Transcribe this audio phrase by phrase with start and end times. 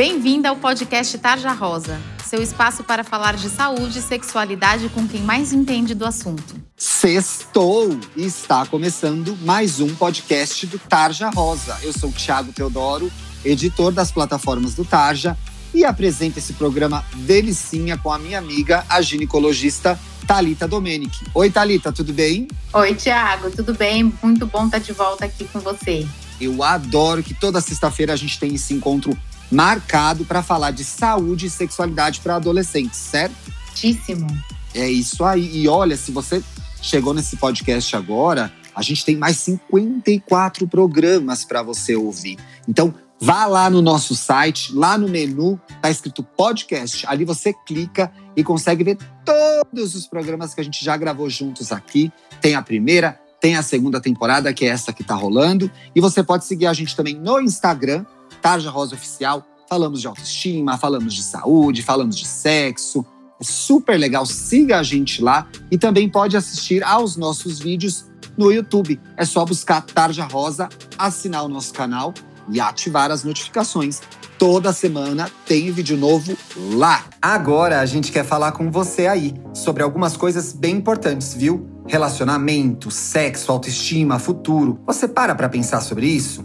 [0.00, 5.20] Bem-vinda ao podcast Tarja Rosa, seu espaço para falar de saúde e sexualidade com quem
[5.20, 6.54] mais entende do assunto.
[6.74, 11.78] Sextou e está começando mais um podcast do Tarja Rosa.
[11.82, 13.12] Eu sou o Thiago Teodoro,
[13.44, 15.36] editor das plataformas do Tarja
[15.74, 21.26] e apresento esse programa delicinha com a minha amiga, a ginecologista Talita Domenic.
[21.34, 22.48] Oi, Talita, tudo bem?
[22.72, 24.14] Oi, Thiago, tudo bem?
[24.22, 26.08] Muito bom estar de volta aqui com você.
[26.40, 29.14] Eu adoro que toda sexta-feira a gente tem esse encontro
[29.50, 33.34] marcado para falar de saúde e sexualidade para adolescentes, certo?
[33.74, 34.26] Certíssimo.
[34.74, 35.62] É isso aí.
[35.62, 36.42] E olha, se você
[36.80, 42.38] chegou nesse podcast agora, a gente tem mais 54 programas para você ouvir.
[42.68, 47.06] Então, vá lá no nosso site, lá no menu, tá escrito podcast.
[47.06, 51.72] Ali você clica e consegue ver todos os programas que a gente já gravou juntos
[51.72, 52.12] aqui.
[52.40, 55.70] Tem a primeira, tem a segunda temporada, que é essa que tá rolando.
[55.94, 58.04] E você pode seguir a gente também no Instagram,
[58.40, 59.44] Tarja Rosa Oficial.
[59.68, 63.04] Falamos de autoestima, falamos de saúde, falamos de sexo.
[63.40, 68.04] É super legal, siga a gente lá e também pode assistir aos nossos vídeos
[68.36, 69.00] no YouTube.
[69.16, 72.12] É só buscar Tarja Rosa, assinar o nosso canal
[72.50, 74.00] e ativar as notificações.
[74.38, 76.36] Toda semana tem vídeo novo
[76.74, 77.04] lá.
[77.20, 81.68] Agora a gente quer falar com você aí sobre algumas coisas bem importantes, viu?
[81.86, 84.80] Relacionamento, sexo, autoestima, futuro.
[84.86, 86.44] Você para para pensar sobre isso?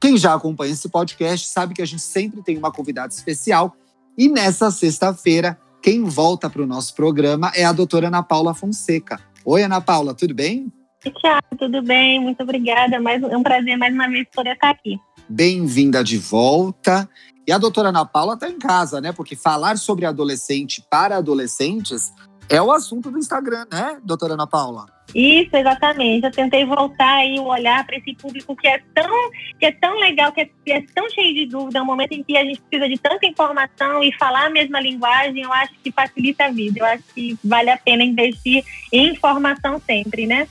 [0.00, 3.76] Quem já acompanha esse podcast sabe que a gente sempre tem uma convidada especial.
[4.16, 9.20] E nessa sexta-feira, quem volta para o nosso programa é a doutora Ana Paula Fonseca.
[9.44, 10.72] Oi, Ana Paula, tudo bem?
[11.20, 12.18] Tiago, tudo bem?
[12.18, 12.98] Muito obrigada.
[12.98, 14.98] Mais, é um prazer mais uma vez poder estar aqui.
[15.28, 17.06] Bem-vinda de volta.
[17.46, 19.12] E a doutora Ana Paula está em casa, né?
[19.12, 22.12] Porque falar sobre adolescente para adolescentes
[22.50, 24.86] é o assunto do Instagram, né, doutora Ana Paula?
[25.14, 26.24] Isso, exatamente.
[26.24, 29.98] Eu tentei voltar aí o olhar para esse público que é tão, que é tão
[29.98, 32.44] legal, que é, que é, tão cheio de dúvida, é um momento em que a
[32.44, 36.50] gente precisa de tanta informação e falar a mesma linguagem, eu acho que facilita a
[36.50, 36.80] vida.
[36.80, 40.46] Eu acho que vale a pena investir em informação sempre, né?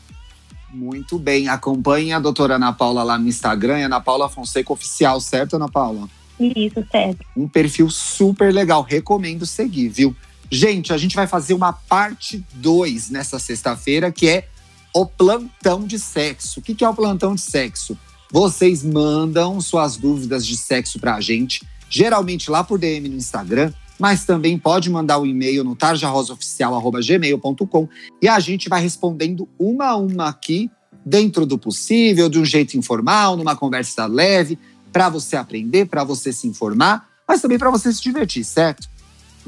[0.71, 1.47] Muito bem.
[1.47, 6.07] Acompanhe a doutora Ana Paula lá no Instagram, Ana Paula Fonseca Oficial, certo, Ana Paula?
[6.39, 7.25] Isso, certo.
[7.35, 8.81] Um perfil super legal.
[8.81, 10.15] Recomendo seguir, viu?
[10.51, 14.47] Gente, a gente vai fazer uma parte 2 nessa sexta-feira, que é
[14.93, 16.59] o plantão de sexo.
[16.59, 17.95] O que é o plantão de sexo?
[18.31, 24.25] Vocês mandam suas dúvidas de sexo pra gente, geralmente lá por DM no Instagram, mas
[24.25, 27.89] também pode mandar o um e-mail no tarjarosaoficial.gmail.com
[28.21, 30.71] e a gente vai respondendo uma a uma aqui,
[31.05, 34.57] dentro do possível, de um jeito informal, numa conversa leve,
[34.91, 38.87] para você aprender, para você se informar, mas também para você se divertir, certo?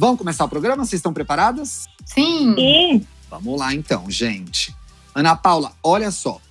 [0.02, 0.84] Vamos começar o programa?
[0.84, 1.86] Vocês estão preparadas?
[2.04, 2.56] Sim.
[2.56, 3.06] Sim.
[3.30, 4.76] Vamos lá então, gente.
[5.14, 6.42] Ana Paula, olha só.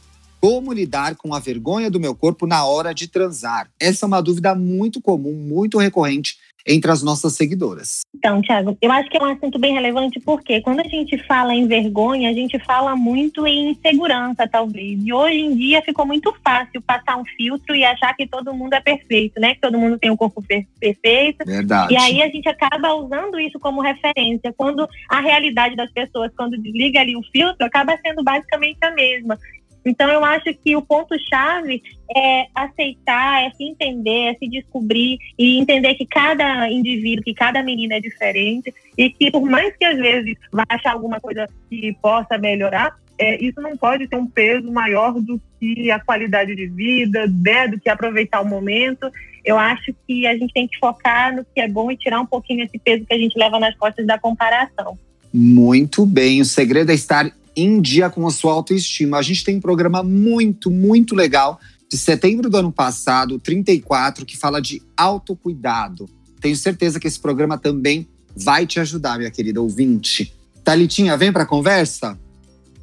[0.40, 3.68] Como lidar com a vergonha do meu corpo na hora de transar?
[3.80, 8.00] Essa é uma dúvida muito comum, muito recorrente entre as nossas seguidoras.
[8.14, 11.54] Então, Thiago, eu acho que é um assunto bem relevante porque quando a gente fala
[11.54, 15.00] em vergonha, a gente fala muito em insegurança, talvez.
[15.02, 18.74] E hoje em dia ficou muito fácil passar um filtro e achar que todo mundo
[18.74, 19.54] é perfeito, né?
[19.54, 20.42] Que todo mundo tem um corpo
[20.78, 21.44] perfeito.
[21.46, 21.94] Verdade.
[21.94, 26.58] E aí a gente acaba usando isso como referência, quando a realidade das pessoas, quando
[26.58, 29.38] desliga ali o filtro, acaba sendo basicamente a mesma.
[29.84, 31.82] Então, eu acho que o ponto-chave
[32.14, 37.62] é aceitar, é se entender, é se descobrir e entender que cada indivíduo, que cada
[37.62, 41.96] menina é diferente e que, por mais que às vezes vá achar alguma coisa que
[42.02, 46.66] possa melhorar, é, isso não pode ter um peso maior do que a qualidade de
[46.66, 49.10] vida, né, do que aproveitar o momento.
[49.44, 52.26] Eu acho que a gente tem que focar no que é bom e tirar um
[52.26, 54.98] pouquinho esse peso que a gente leva nas costas da comparação.
[55.32, 56.40] Muito bem.
[56.40, 59.18] O segredo é estar em dia com a sua autoestima.
[59.18, 64.36] A gente tem um programa muito, muito legal de setembro do ano passado, 34, que
[64.36, 66.08] fala de autocuidado.
[66.40, 70.32] Tenho certeza que esse programa também vai te ajudar, minha querida ouvinte.
[70.62, 72.18] Talitinha, vem para a conversa?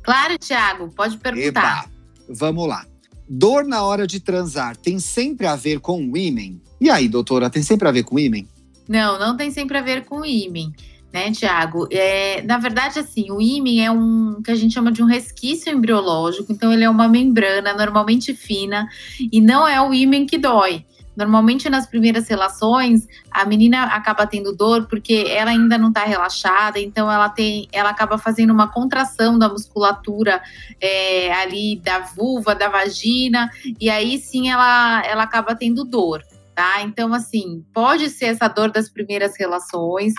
[0.04, 1.86] Claro, Thiago, pode perguntar.
[1.86, 1.92] Eba,
[2.30, 2.86] vamos lá.
[3.30, 6.62] Dor na hora de transar tem sempre a ver com o ímen?
[6.80, 8.48] E aí, doutora, tem sempre a ver com o ímen?
[8.88, 10.74] Não, não tem sempre a ver com o ímen
[11.12, 11.88] né, Tiago?
[11.92, 15.72] É, na verdade, assim, o ímen é um que a gente chama de um resquício
[15.72, 18.88] embriológico, então ele é uma membrana normalmente fina
[19.32, 20.86] e não é o ímen que dói.
[21.18, 26.80] Normalmente nas primeiras relações, a menina acaba tendo dor porque ela ainda não está relaxada,
[26.80, 30.40] então ela tem, ela acaba fazendo uma contração da musculatura
[30.80, 33.50] é, ali da vulva, da vagina,
[33.82, 36.22] e aí sim ela, ela acaba tendo dor.
[36.54, 36.82] Tá?
[36.82, 40.14] Então, assim, pode ser essa dor das primeiras relações.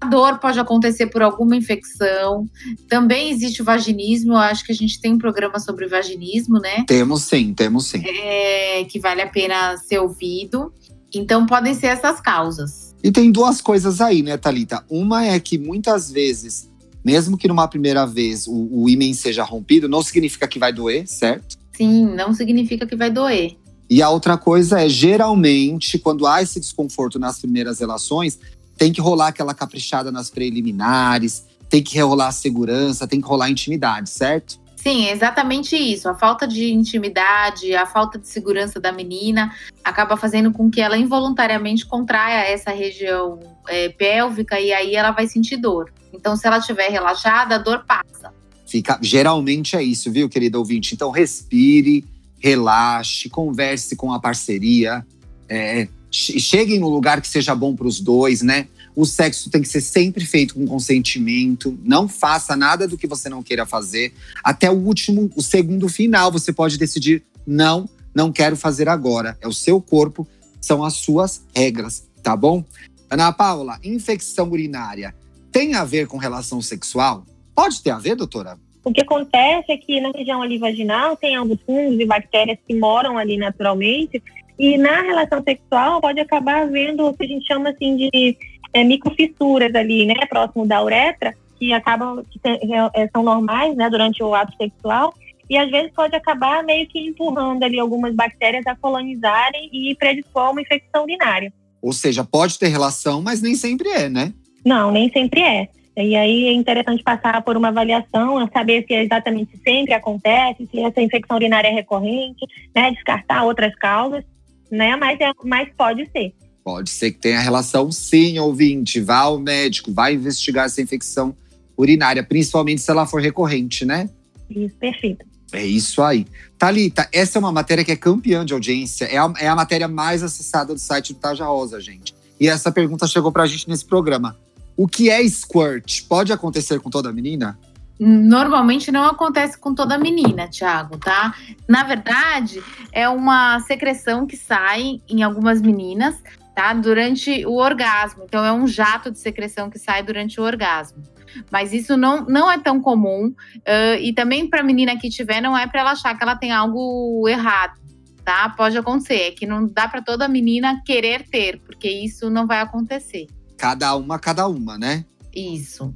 [0.00, 2.48] A dor pode acontecer por alguma infecção.
[2.88, 4.32] Também existe o vaginismo.
[4.34, 6.84] Eu acho que a gente tem um programa sobre vaginismo, né?
[6.86, 8.02] Temos sim, temos sim.
[8.04, 10.72] É, que vale a pena ser ouvido.
[11.12, 12.94] Então, podem ser essas causas.
[13.02, 14.84] E tem duas coisas aí, né, Talita?
[14.88, 16.70] Uma é que muitas vezes,
[17.04, 21.06] mesmo que numa primeira vez o, o ímen seja rompido, não significa que vai doer,
[21.06, 21.56] certo?
[21.72, 23.56] Sim, não significa que vai doer.
[23.90, 28.38] E a outra coisa é, geralmente, quando há esse desconforto nas primeiras relações,
[28.78, 33.46] tem que rolar aquela caprichada nas preliminares, tem que rolar a segurança, tem que rolar
[33.46, 34.58] a intimidade, certo?
[34.76, 36.08] Sim, é exatamente isso.
[36.08, 39.52] A falta de intimidade, a falta de segurança da menina
[39.82, 45.26] acaba fazendo com que ela involuntariamente contraia essa região é, pélvica e aí ela vai
[45.26, 45.92] sentir dor.
[46.12, 48.32] Então, se ela estiver relaxada, a dor passa.
[48.66, 50.94] Fica, geralmente é isso, viu, querido ouvinte?
[50.94, 52.04] Então, respire,
[52.38, 55.04] relaxe, converse com a parceria,
[55.48, 58.68] é, cheguem no lugar que seja bom para os dois, né?
[58.94, 61.78] O sexo tem que ser sempre feito com consentimento.
[61.84, 64.12] Não faça nada do que você não queira fazer.
[64.42, 69.38] Até o último, o segundo final, você pode decidir: não, não quero fazer agora.
[69.40, 70.26] É o seu corpo,
[70.60, 72.64] são as suas regras, tá bom?
[73.10, 75.14] Ana Paula, infecção urinária
[75.58, 77.24] tem a ver com relação sexual?
[77.54, 78.56] Pode ter a ver, doutora?
[78.84, 82.74] O que acontece é que na região ali vaginal tem alguns fungos e bactérias que
[82.74, 84.22] moram ali naturalmente
[84.58, 88.36] e na relação sexual pode acabar havendo o que a gente chama assim de
[88.72, 92.58] é, microfissuras ali, né, próximo da uretra, que acabam que tem,
[92.94, 95.14] é, são normais, né, durante o ato sexual.
[95.48, 100.50] E às vezes pode acabar meio que empurrando ali algumas bactérias a colonizarem e predispor
[100.50, 101.52] uma infecção urinária.
[101.80, 104.32] Ou seja, pode ter relação, mas nem sempre é, né?
[104.64, 105.68] Não, nem sempre é.
[105.96, 111.00] E aí é interessante passar por uma avaliação, saber se exatamente sempre acontece, se essa
[111.00, 112.44] infecção urinária é recorrente,
[112.74, 114.24] né, descartar outras causas
[114.70, 114.96] né?
[114.96, 116.32] Mas, é, mas pode ser.
[116.62, 119.00] Pode ser que tenha relação, sim, ouvinte.
[119.00, 121.34] Vá ao médico, vai investigar essa infecção
[121.76, 124.10] urinária, principalmente se ela for recorrente, né?
[124.50, 125.24] Isso, perfeito.
[125.52, 126.26] É isso aí.
[126.58, 129.06] Talita, essa é uma matéria que é campeã de audiência.
[129.06, 132.14] É a, é a matéria mais acessada do site do Taja Rosa, gente.
[132.38, 134.36] E essa pergunta chegou pra gente nesse programa.
[134.76, 136.02] O que é squirt?
[136.06, 137.58] Pode acontecer com toda menina?
[137.98, 141.34] Normalmente não acontece com toda menina, Thiago, tá?
[141.66, 142.62] Na verdade,
[142.92, 146.22] é uma secreção que sai em algumas meninas,
[146.54, 146.72] tá?
[146.72, 148.22] Durante o orgasmo.
[148.24, 151.02] Então, é um jato de secreção que sai durante o orgasmo.
[151.50, 153.34] Mas isso não, não é tão comum.
[153.56, 156.36] Uh, e também para a menina que tiver, não é para ela achar que ela
[156.36, 157.78] tem algo errado,
[158.24, 158.48] tá?
[158.50, 159.28] Pode acontecer.
[159.28, 163.26] É que não dá para toda menina querer ter, porque isso não vai acontecer.
[163.56, 165.04] Cada uma, cada uma, né?
[165.34, 165.92] Isso.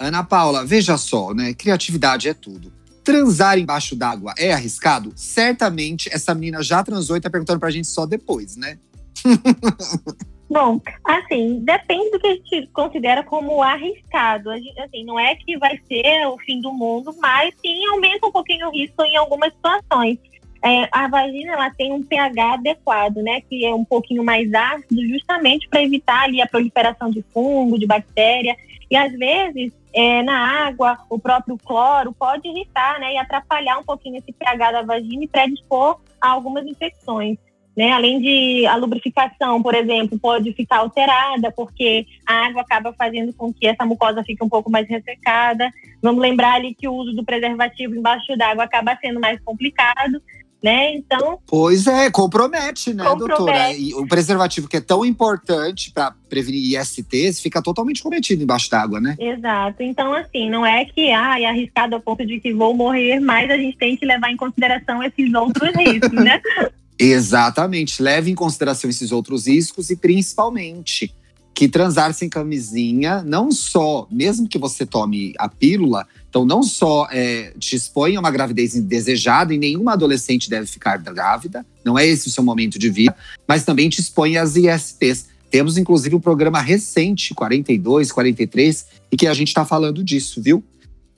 [0.00, 1.52] Ana Paula, veja só, né?
[1.52, 2.72] Criatividade é tudo.
[3.04, 5.12] Transar embaixo d'água é arriscado?
[5.14, 8.78] Certamente essa menina já transou e tá perguntando pra gente só depois, né?
[10.48, 14.50] Bom, assim, depende do que a gente considera como arriscado.
[14.50, 18.68] Assim, não é que vai ser o fim do mundo, mas sim aumenta um pouquinho
[18.68, 20.18] o risco em algumas situações.
[20.64, 25.06] É, a vagina ela tem um pH adequado, né, que é um pouquinho mais ácido,
[25.08, 28.56] justamente para evitar ali a proliferação de fungo, de bactéria.
[28.90, 33.84] E às vezes é, na água, o próprio cloro pode irritar, né, e atrapalhar um
[33.84, 37.38] pouquinho esse pH da vagina e predispor a algumas infecções.
[37.76, 37.92] Né?
[37.92, 43.52] Além de a lubrificação, por exemplo, pode ficar alterada, porque a água acaba fazendo com
[43.52, 45.70] que essa mucosa fique um pouco mais ressecada.
[46.02, 50.20] Vamos lembrar ali que o uso do preservativo embaixo d'água acaba sendo mais complicado
[50.62, 50.94] né?
[50.94, 51.38] Então.
[51.46, 53.38] Pois é, compromete, né, compromete.
[53.38, 53.72] doutora?
[53.72, 59.00] E o preservativo que é tão importante para prevenir ISTs fica totalmente cometido embaixo d'água,
[59.00, 59.16] né?
[59.18, 59.82] Exato.
[59.82, 63.50] Então, assim, não é que ah, é arriscado a ponto de que vou morrer, mas
[63.50, 66.40] a gente tem que levar em consideração esses outros riscos, né?
[66.98, 68.02] Exatamente.
[68.02, 71.14] Leve em consideração esses outros riscos e principalmente
[71.60, 77.06] que transar sem camisinha, não só, mesmo que você tome a pílula, Então, não só
[77.10, 82.06] é, te expõe a uma gravidez indesejada, e nenhuma adolescente deve ficar grávida, não é
[82.06, 83.14] esse o seu momento de vida,
[83.46, 85.26] mas também te expõe às ISTs.
[85.50, 90.64] Temos, inclusive, um programa recente, 42, 43, e que a gente está falando disso, viu?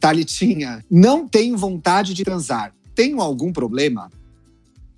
[0.01, 2.75] Thalitinha, não tenho vontade de transar.
[2.97, 4.11] Tenho algum problema?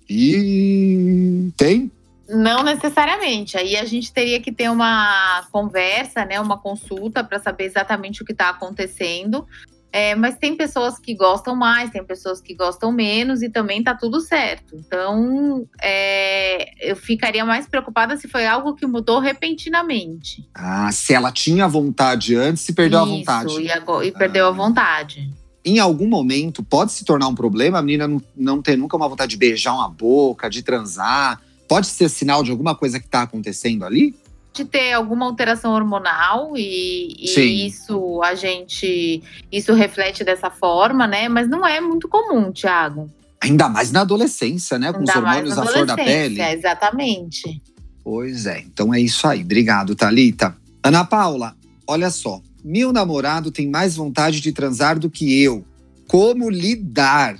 [0.09, 1.91] E tem?
[2.27, 3.57] Não necessariamente.
[3.57, 8.25] Aí a gente teria que ter uma conversa, né, uma consulta para saber exatamente o
[8.25, 9.45] que está acontecendo.
[9.91, 13.95] É, mas tem pessoas que gostam mais, tem pessoas que gostam menos e também tá
[13.95, 14.75] tudo certo.
[14.75, 20.45] Então, é, eu ficaria mais preocupada se foi algo que mudou repentinamente.
[20.53, 23.61] Ah, se ela tinha vontade antes e perdeu Isso, a vontade.
[23.61, 24.49] E, agora, e perdeu Ah.
[24.49, 25.31] a vontade.
[25.63, 29.07] Em algum momento pode se tornar um problema a menina não, não ter nunca uma
[29.07, 31.41] vontade de beijar uma boca, de transar.
[31.67, 34.15] Pode ser sinal de alguma coisa que tá acontecendo ali?
[34.55, 41.27] de ter alguma alteração hormonal e, e isso a gente isso reflete dessa forma, né?
[41.27, 43.11] Mas não é muito comum, Thiago.
[43.41, 44.93] Ainda mais na adolescência, né?
[44.93, 46.41] Com os Ainda mais hormônios à flor da pele.
[46.41, 47.61] Exatamente.
[48.01, 49.41] Pois é, então é isso aí.
[49.41, 50.55] Obrigado, Thalita.
[50.81, 51.53] Ana Paula,
[51.85, 52.41] olha só.
[52.63, 55.65] Meu namorado tem mais vontade de transar do que eu.
[56.07, 57.35] Como lidar?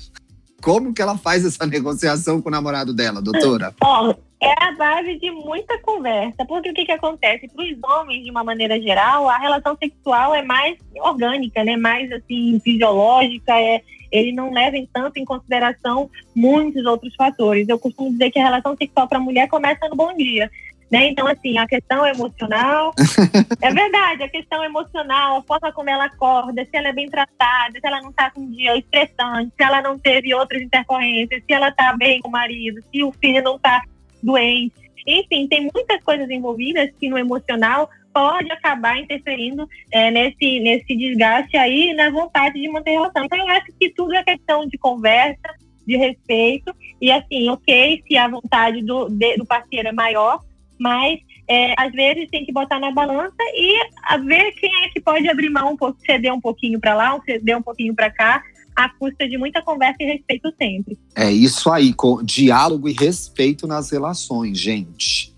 [0.62, 3.74] Como que ela faz essa negociação com o namorado dela, doutora?
[3.84, 7.48] Ó, é a base de muita conversa, porque o que, que acontece?
[7.48, 11.78] Para os homens, de uma maneira geral, a relação sexual é mais orgânica, né?
[11.78, 13.82] Mais assim, fisiológica, é,
[14.12, 17.68] ele não leva tanto em consideração muitos outros fatores.
[17.68, 20.50] Eu costumo dizer que a relação sexual para a mulher começa no bom dia.
[20.92, 21.10] Né?
[21.10, 22.94] Então, assim, a questão emocional.
[23.62, 27.80] é verdade, a questão emocional, a forma como ela acorda, se ela é bem tratada,
[27.80, 31.54] se ela não está com um dia estressante, se ela não teve outras intercorrências, se
[31.54, 33.82] ela está bem com o marido, se o filho não está
[34.22, 34.86] doente.
[35.08, 41.58] Enfim, tem muitas coisas envolvidas que no emocional pode acabar interferindo é, nesse, nesse desgaste
[41.58, 43.26] aí na vontade de manter a relação.
[43.26, 45.54] Então, eu acho que tudo é questão de conversa,
[45.86, 50.40] de respeito, e assim, ok, se a vontade do, de, do parceiro é maior,
[50.80, 55.00] mas é, às vezes tem que botar na balança e a ver quem é que
[55.00, 58.42] pode abrir mão um pouco, ceder um pouquinho para lá, ceder um pouquinho para cá,
[58.76, 60.98] à custa de muita conversa e respeito sempre.
[61.16, 65.34] É isso aí, com diálogo e respeito nas relações, gente.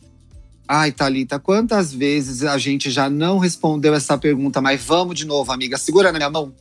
[0.67, 5.51] Ai, Thalita, quantas vezes a gente já não respondeu essa pergunta, mas vamos de novo,
[5.51, 5.77] amiga.
[5.77, 6.53] Segura na minha mão,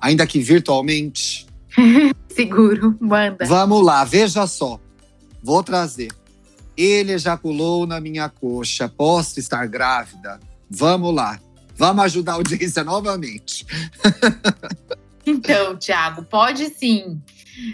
[0.00, 1.46] ainda que virtualmente.
[2.28, 3.44] Seguro, manda.
[3.46, 4.80] Vamos lá, veja só.
[5.42, 6.08] Vou trazer.
[6.76, 8.88] Ele ejaculou na minha coxa.
[8.88, 10.40] Posso estar grávida?
[10.68, 11.38] Vamos lá.
[11.76, 13.66] Vamos ajudar a audiência novamente.
[15.26, 17.18] Então, Thiago, pode sim.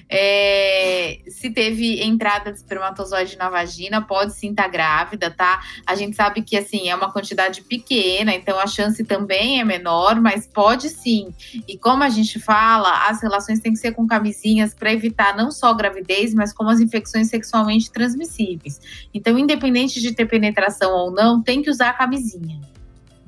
[0.08, 5.60] É, se teve entrada de espermatozoide na vagina, pode sim estar grávida, tá?
[5.86, 10.20] A gente sabe que assim é uma quantidade pequena, então a chance também é menor,
[10.20, 11.34] mas pode sim.
[11.66, 15.50] E como a gente fala, as relações têm que ser com camisinhas para evitar não
[15.50, 18.80] só gravidez, mas como as infecções sexualmente transmissíveis.
[19.12, 22.60] Então, independente de ter penetração ou não, tem que usar a camisinha.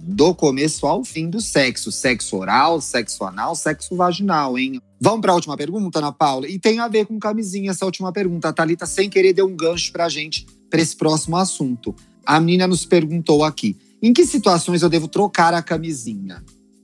[0.04, 1.92] Do começo ao fim do sexo.
[1.92, 4.80] Sexo oral, sexo anal, sexo vaginal, hein?
[5.00, 6.49] Vamos para a última pergunta, Ana Paula?
[6.49, 8.49] E tem a ver com camisinha essa última pergunta.
[8.49, 11.94] A Thalita, sem querer, deu um gancho pra gente para esse próximo assunto.
[12.26, 16.42] A menina nos perguntou aqui: em que situações eu devo trocar a camisinha?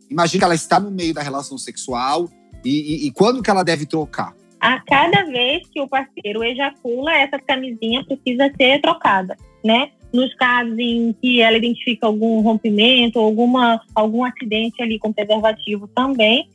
[0.08, 2.30] Imagina que ela está no meio da relação sexual
[2.64, 4.32] e, e, e quando que ela deve trocar?
[4.60, 9.90] A cada vez que o parceiro ejacula, essa camisinha precisa ser trocada, né?
[10.18, 16.48] Nos casos em que ela identifica algum rompimento, alguma, algum acidente ali com preservativo também,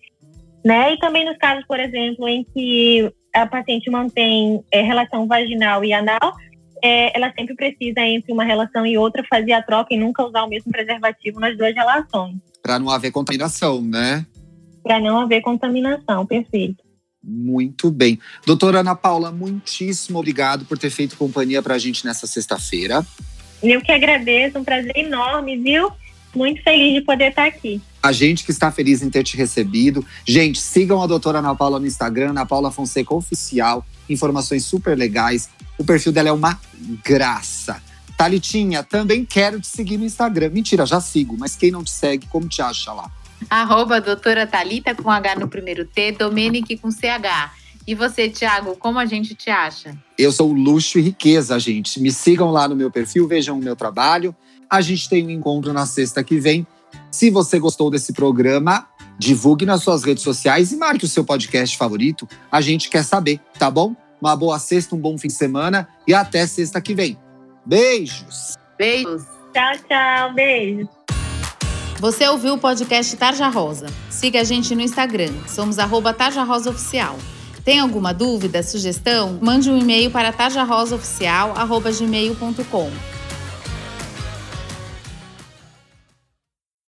[0.64, 0.94] né?
[0.94, 5.94] E também nos casos, por exemplo, em que a paciente mantém é, relação vaginal e
[5.94, 6.34] anal,
[6.84, 10.44] é, ela sempre precisa, entre uma relação e outra, fazer a troca e nunca usar
[10.44, 14.26] o mesmo preservativo nas duas relações, Para não haver contaminação, né?
[14.84, 16.26] para não haver contaminação.
[16.26, 16.84] Perfeito.
[17.24, 18.20] Muito bem.
[18.46, 23.06] Doutora Ana Paula, muitíssimo obrigado por ter feito companhia para a gente nessa sexta-feira.
[23.64, 25.90] Eu que agradeço, um prazer enorme, viu?
[26.36, 27.82] Muito feliz de poder estar aqui.
[28.02, 30.06] A gente que está feliz em ter te recebido.
[30.26, 33.86] Gente, sigam a doutora Ana Paula no Instagram, Ana Paula Fonseca Oficial.
[34.10, 35.50] Informações super legais.
[35.78, 36.60] O perfil dela é uma
[37.04, 37.82] graça.
[38.18, 40.50] Thalitinha, também quero te seguir no Instagram.
[40.50, 43.10] Mentira, já sigo, mas quem não te segue, como te acha lá?
[43.50, 47.63] Arroba doutora Thalita com H no primeiro T, Domenic com CH.
[47.86, 49.98] E você, Thiago, como a gente te acha?
[50.18, 52.00] Eu sou luxo e riqueza, gente.
[52.00, 54.34] Me sigam lá no meu perfil, vejam o meu trabalho.
[54.70, 56.66] A gente tem um encontro na sexta que vem.
[57.12, 58.88] Se você gostou desse programa,
[59.20, 62.28] divulgue nas suas redes sociais e marque o seu podcast favorito.
[62.52, 63.96] A gente quer saber, tá bom?
[64.22, 67.18] Uma boa sexta, um bom fim de semana e até sexta que vem.
[67.66, 68.58] Beijos!
[68.78, 69.24] Beijos!
[69.54, 70.34] Tchau, tchau.
[70.34, 70.88] Beijo.
[72.00, 73.88] Você ouviu o podcast Tarja Rosa?
[74.10, 77.18] Siga a gente no Instagram, somos arroba Tarja Rosa Oficial.
[77.64, 79.40] Tem alguma dúvida, sugestão?
[79.42, 83.13] Mande um e-mail para tarjarosaoficial.gmail.com